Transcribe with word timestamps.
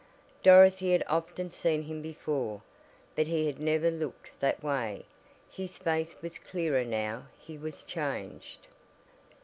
Dorothy 0.41 0.93
had 0.93 1.03
often 1.05 1.51
seen 1.51 1.83
him 1.83 2.01
before, 2.01 2.63
but 3.15 3.27
he 3.27 3.45
had 3.45 3.59
never 3.59 3.91
looked 3.91 4.31
that 4.39 4.63
way. 4.63 5.05
His 5.51 5.77
face 5.77 6.15
was 6.23 6.39
clearer 6.39 6.83
now 6.83 7.27
he 7.37 7.55
was 7.55 7.83
changed. 7.83 8.65